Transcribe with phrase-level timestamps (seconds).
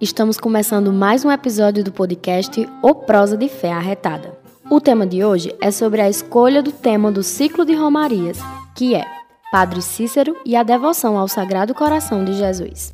[0.00, 4.38] Estamos começando mais um episódio do podcast O Prosa de Fé Arretada.
[4.70, 8.38] O tema de hoje é sobre a escolha do tema do ciclo de Romarias,
[8.74, 9.04] que é
[9.52, 12.90] Padre Cícero e a devoção ao Sagrado Coração de Jesus.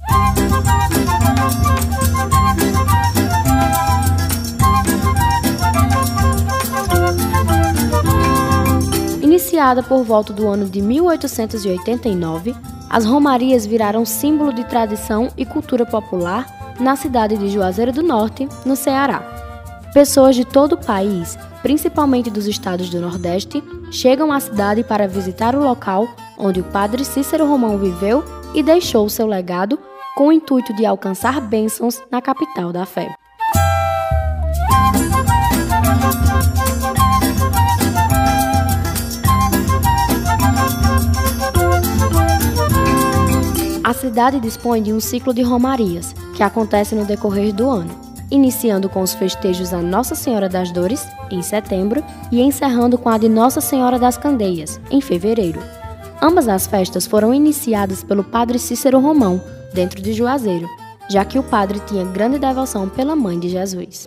[9.61, 12.57] Iniciada por volta do ano de 1889,
[12.89, 18.49] as romarias viraram símbolo de tradição e cultura popular na cidade de Juazeiro do Norte,
[18.65, 19.21] no Ceará.
[19.93, 25.55] Pessoas de todo o país, principalmente dos estados do Nordeste, chegam à cidade para visitar
[25.55, 26.09] o local
[26.39, 28.25] onde o padre Cícero Romão viveu
[28.55, 29.79] e deixou seu legado
[30.17, 33.15] com o intuito de alcançar bênçãos na capital da fé.
[44.01, 47.91] Cidade dispõe de um ciclo de romarias, que acontece no decorrer do ano,
[48.31, 53.19] iniciando com os festejos a Nossa Senhora das Dores, em setembro, e encerrando com a
[53.19, 55.61] de Nossa Senhora das Candeias, em fevereiro.
[56.23, 59.43] Ambas as festas foram iniciadas pelo padre Cícero Romão,
[59.75, 60.67] dentro de Juazeiro,
[61.11, 64.05] já que o padre tinha grande devoção pela mãe de Jesus.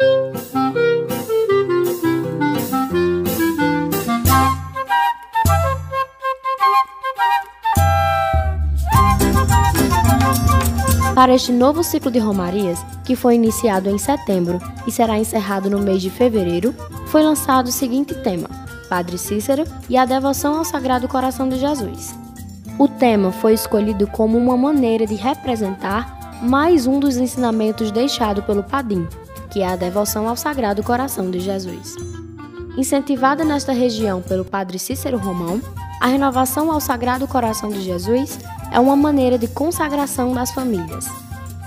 [11.16, 15.80] Para este novo ciclo de romarias, que foi iniciado em setembro e será encerrado no
[15.80, 16.74] mês de fevereiro,
[17.06, 18.50] foi lançado o seguinte tema:
[18.90, 22.16] Padre Cícero e a devoção ao Sagrado Coração de Jesus.
[22.80, 28.64] O tema foi escolhido como uma maneira de representar mais um dos ensinamentos deixado pelo
[28.64, 29.08] Padim,
[29.52, 31.96] que é a devoção ao Sagrado Coração de Jesus.
[32.76, 35.62] Incentivada nesta região pelo Padre Cícero Romão,
[36.02, 38.40] a renovação ao Sagrado Coração de Jesus
[38.72, 41.06] é uma maneira de consagração das famílias.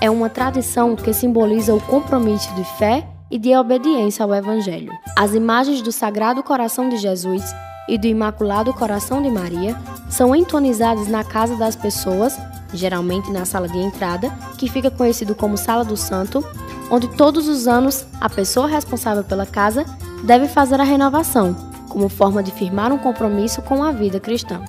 [0.01, 4.91] É uma tradição que simboliza o compromisso de fé e de obediência ao Evangelho.
[5.17, 7.41] As imagens do Sagrado Coração de Jesus
[7.87, 9.77] e do Imaculado Coração de Maria
[10.09, 12.37] são entonizadas na casa das pessoas,
[12.73, 16.45] geralmente na sala de entrada, que fica conhecido como Sala do Santo,
[16.91, 19.85] onde todos os anos a pessoa responsável pela casa
[20.23, 21.55] deve fazer a renovação,
[21.89, 24.61] como forma de firmar um compromisso com a vida cristã.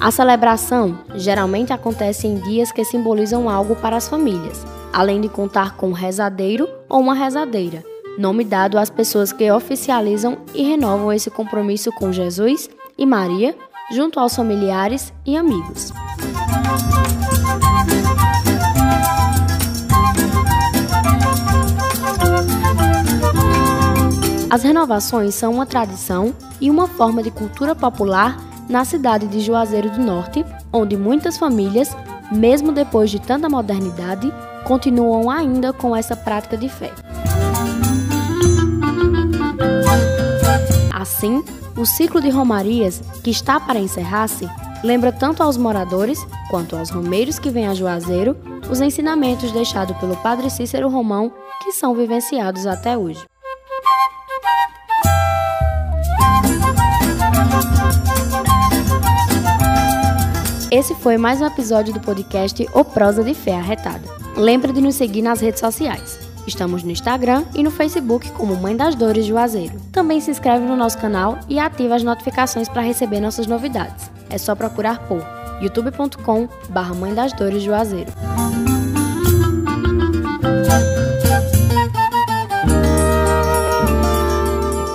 [0.00, 5.76] A celebração geralmente acontece em dias que simbolizam algo para as famílias, além de contar
[5.76, 7.84] com um rezadeiro ou uma rezadeira,
[8.16, 13.54] nome dado às pessoas que oficializam e renovam esse compromisso com Jesus e Maria,
[13.92, 15.92] junto aos familiares e amigos.
[24.50, 29.90] As renovações são uma tradição e uma forma de cultura popular na cidade de Juazeiro
[29.90, 30.42] do Norte,
[30.72, 31.94] onde muitas famílias,
[32.32, 34.32] mesmo depois de tanta modernidade,
[34.64, 36.92] continuam ainda com essa prática de fé.
[40.94, 41.44] Assim,
[41.76, 44.48] o ciclo de romarias, que está para encerrar-se,
[44.82, 48.34] lembra tanto aos moradores quanto aos romeiros que vêm a Juazeiro
[48.70, 51.30] os ensinamentos deixados pelo Padre Cícero Romão
[51.62, 53.24] que são vivenciados até hoje.
[60.78, 64.08] Esse foi mais um episódio do podcast O Prosa de Fé Arretada.
[64.36, 66.20] Lembre de nos seguir nas redes sociais.
[66.46, 69.74] Estamos no Instagram e no Facebook como Mãe das Dores Juazeiro.
[69.90, 74.08] Também se inscreve no nosso canal e ativa as notificações para receber nossas novidades.
[74.30, 75.20] É só procurar por
[75.60, 78.12] youtube.com barra Mãe das Dores Juazeiro.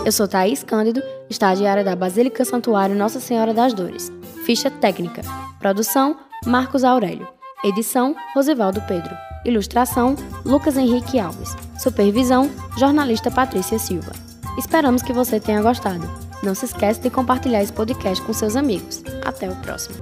[0.05, 4.09] Eu sou Thaís Cândido, estagiária da Basílica Santuário Nossa Senhora das Dores.
[4.45, 5.21] Ficha técnica.
[5.59, 7.27] Produção: Marcos Aurélio.
[7.63, 9.15] Edição: Rosivaldo Pedro.
[9.45, 10.15] Ilustração:
[10.45, 11.55] Lucas Henrique Alves.
[11.79, 14.11] Supervisão: jornalista Patrícia Silva.
[14.57, 16.09] Esperamos que você tenha gostado.
[16.43, 19.01] Não se esqueça de compartilhar esse podcast com seus amigos.
[19.25, 19.95] Até o próximo.